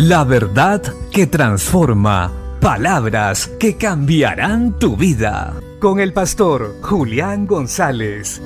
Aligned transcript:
La 0.00 0.22
verdad 0.22 0.80
que 1.10 1.26
transforma. 1.26 2.32
Palabras 2.60 3.48
que 3.58 3.76
cambiarán 3.76 4.78
tu 4.78 4.96
vida. 4.96 5.60
Con 5.80 5.98
el 5.98 6.12
pastor 6.12 6.76
Julián 6.82 7.48
González. 7.48 8.40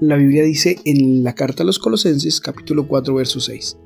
La 0.00 0.16
Biblia 0.16 0.42
dice 0.42 0.80
en 0.84 1.22
la 1.22 1.36
carta 1.36 1.62
a 1.62 1.66
los 1.66 1.78
Colosenses 1.78 2.40
capítulo 2.40 2.88
4 2.88 3.14
verso 3.14 3.38
6. 3.38 3.78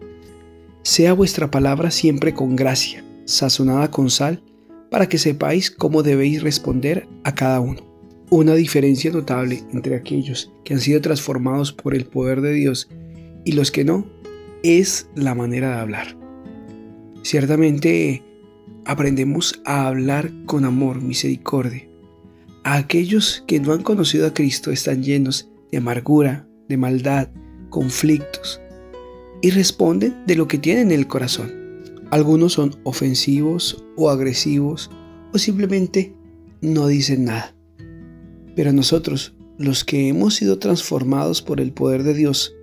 Sea 0.81 1.13
vuestra 1.13 1.51
palabra 1.51 1.91
siempre 1.91 2.33
con 2.33 2.57
gracia, 2.57 3.05
sazonada 3.27 3.91
con 3.91 4.09
sal, 4.09 4.43
para 4.91 5.07
que 5.07 5.19
sepáis 5.19 5.71
cómo 5.71 6.03
debéis 6.03 6.43
responder 6.43 7.07
a 7.25 7.35
cada 7.35 7.61
uno. 7.61 7.90
Una 8.33 8.55
diferencia 8.55 9.11
notable 9.11 9.65
entre 9.73 9.97
aquellos 9.97 10.53
que 10.65 10.75
han 10.75 10.81
sido 10.81 11.01
transformados 11.01 11.73
por 11.73 11.97
el 11.97 12.07
poder 12.07 12.41
de 12.41 12.53
Dios 12.53 12.89
y 13.45 13.53
los 13.53 13.73
que 13.73 13.83
no 13.83 14.07
es 14.63 15.09
la 15.17 15.35
manera 15.35 15.71
de 15.71 15.81
hablar. 15.81 16.17
Ciertamente 17.23 18.23
aprendemos 18.85 19.61
a 19.65 19.89
hablar 19.89 20.31
con 20.47 20.65
amor, 20.65 21.03
misericordia. 21.03 21.89
A 22.63 22.77
aquellos 22.77 23.43
que 23.49 23.59
no 23.59 23.73
han 23.73 23.83
conocido 23.83 24.29
a 24.29 24.35
Cristo 24.35 24.71
están 24.71 25.03
llenos 25.03 25.51
de 25.73 25.79
amargura, 25.79 26.47
de 26.69 26.77
maldad, 26.77 27.31
conflictos, 27.69 28.61
y 29.43 29.51
responden 29.51 30.25
de 30.27 30.37
lo 30.37 30.47
que 30.47 30.59
tienen 30.59 30.93
en 30.93 31.01
el 31.01 31.09
corazón. 31.09 31.51
Algunos 32.11 32.53
son 32.53 32.77
ofensivos 32.85 33.85
o 33.97 34.09
agresivos 34.09 34.89
o 35.33 35.39
simplemente 35.39 36.15
no 36.61 36.87
dicen 36.87 37.25
nada. 37.25 37.57
Pero 38.57 38.73
nosotros, 38.73 39.35
los 39.59 39.85
que 39.85 40.09
hemos 40.09 40.35
sido 40.35 40.59
transformados 40.59 41.43
por 41.43 41.61
el 41.61 41.73
poder 41.73 42.03
de 42.03 42.15
Dios, 42.15 42.55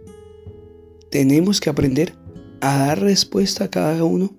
tenemos 1.10 1.60
que 1.60 1.70
aprender 1.70 2.14
a 2.62 2.78
dar 2.78 3.00
respuesta 3.00 3.66
a 3.66 3.70
cada 3.70 4.04
uno 4.04 4.36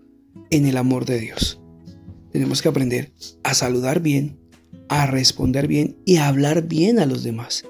en 0.51 0.67
el 0.67 0.77
amor 0.77 1.05
de 1.05 1.19
Dios. 1.19 1.61
Tenemos 2.33 2.63
que 2.63 2.69
aprender 2.69 3.13
a 3.43 3.55
saludar 3.55 4.01
bien, 4.01 4.39
a 4.89 5.07
responder 5.07 5.67
bien 5.67 5.97
y 6.05 6.17
a 6.17 6.29
hablar 6.29 6.69
bien 6.69 6.99
a 6.99 7.07
los 7.07 7.23
demás. 7.23 7.65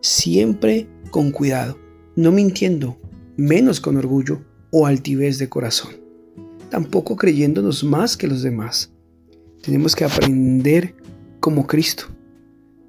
Siempre 0.00 0.88
con 1.10 1.30
cuidado, 1.30 1.78
no 2.16 2.32
mintiendo, 2.32 2.98
menos 3.36 3.80
con 3.80 3.96
orgullo 3.96 4.42
o 4.70 4.86
altivez 4.86 5.38
de 5.38 5.48
corazón, 5.48 5.92
tampoco 6.70 7.16
creyéndonos 7.16 7.84
más 7.84 8.16
que 8.16 8.26
los 8.26 8.42
demás. 8.42 8.92
Tenemos 9.62 9.94
que 9.94 10.04
aprender 10.04 10.94
como 11.40 11.66
Cristo. 11.66 12.13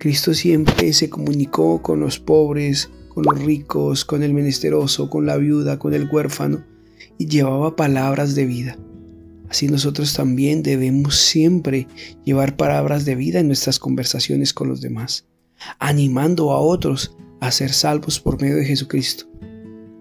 Cristo 0.05 0.35
siempre 0.35 0.93
se 0.93 1.09
comunicó 1.09 1.81
con 1.81 1.99
los 1.99 2.19
pobres, 2.19 2.91
con 3.09 3.23
los 3.23 3.39
ricos, 3.43 4.05
con 4.05 4.21
el 4.21 4.35
menesteroso, 4.35 5.09
con 5.09 5.25
la 5.25 5.35
viuda, 5.35 5.79
con 5.79 5.95
el 5.95 6.07
huérfano, 6.07 6.63
y 7.17 7.25
llevaba 7.25 7.75
palabras 7.75 8.35
de 8.35 8.45
vida. 8.45 8.77
Así 9.49 9.67
nosotros 9.67 10.13
también 10.13 10.61
debemos 10.61 11.15
siempre 11.15 11.87
llevar 12.23 12.55
palabras 12.55 13.03
de 13.05 13.15
vida 13.15 13.39
en 13.39 13.47
nuestras 13.47 13.79
conversaciones 13.79 14.53
con 14.53 14.69
los 14.69 14.79
demás, 14.79 15.25
animando 15.79 16.51
a 16.51 16.59
otros 16.59 17.17
a 17.39 17.49
ser 17.49 17.73
salvos 17.73 18.19
por 18.19 18.39
medio 18.39 18.57
de 18.57 18.65
Jesucristo 18.65 19.25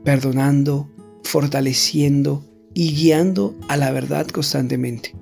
perdonando, 0.05 0.91
fortaleciendo 1.23 2.45
y 2.75 2.93
guiando 2.93 3.59
a 3.69 3.79
la 3.79 3.91
verdad 3.91 4.27
constantemente. 4.27 5.17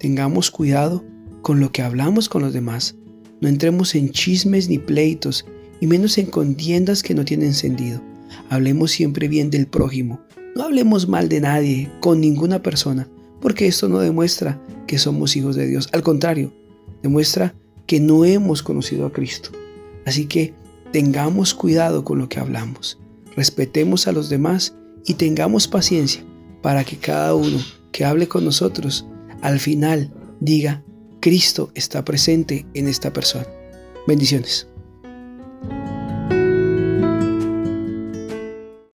Tengamos 0.00 0.50
cuidado 0.50 1.04
con 1.42 1.60
lo 1.60 1.70
que 1.70 1.82
hablamos 1.82 2.28
con 2.28 2.42
los 2.42 2.52
demás. 2.52 2.97
No 3.40 3.48
entremos 3.48 3.94
en 3.94 4.10
chismes 4.10 4.68
ni 4.68 4.78
pleitos, 4.78 5.46
y 5.80 5.86
menos 5.86 6.18
en 6.18 6.26
contiendas 6.26 7.02
que 7.02 7.14
no 7.14 7.24
tienen 7.24 7.54
sentido. 7.54 8.02
Hablemos 8.50 8.90
siempre 8.90 9.28
bien 9.28 9.50
del 9.50 9.66
prójimo. 9.66 10.20
No 10.56 10.64
hablemos 10.64 11.08
mal 11.08 11.28
de 11.28 11.40
nadie, 11.40 11.90
con 12.00 12.20
ninguna 12.20 12.62
persona, 12.62 13.08
porque 13.40 13.66
esto 13.66 13.88
no 13.88 14.00
demuestra 14.00 14.60
que 14.86 14.98
somos 14.98 15.36
hijos 15.36 15.54
de 15.54 15.68
Dios. 15.68 15.88
Al 15.92 16.02
contrario, 16.02 16.52
demuestra 17.02 17.54
que 17.86 18.00
no 18.00 18.24
hemos 18.24 18.62
conocido 18.62 19.06
a 19.06 19.12
Cristo. 19.12 19.50
Así 20.04 20.26
que 20.26 20.52
tengamos 20.92 21.54
cuidado 21.54 22.04
con 22.04 22.18
lo 22.18 22.28
que 22.28 22.40
hablamos 22.40 22.98
respetemos 23.38 24.08
a 24.08 24.12
los 24.12 24.28
demás 24.28 24.74
y 25.06 25.14
tengamos 25.14 25.68
paciencia 25.68 26.24
para 26.60 26.82
que 26.82 26.96
cada 26.96 27.36
uno 27.36 27.58
que 27.92 28.04
hable 28.04 28.26
con 28.26 28.44
nosotros 28.44 29.06
al 29.42 29.60
final 29.60 30.12
diga, 30.40 30.82
Cristo 31.20 31.70
está 31.74 32.04
presente 32.04 32.66
en 32.74 32.88
esta 32.88 33.12
persona. 33.12 33.46
Bendiciones. 34.06 34.68